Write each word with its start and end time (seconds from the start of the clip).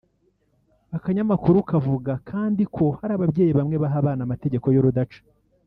Aka 0.95 1.03
kanyamakuru 1.05 1.57
kavuga 1.69 2.11
kandi 2.29 2.61
ko 2.75 2.85
hari 2.99 3.11
ababyeyi 3.15 3.51
bamwe 3.57 3.75
baha 3.83 3.97
abana 4.01 4.21
amategeko 4.23 4.65
y’urudaca 4.71 5.21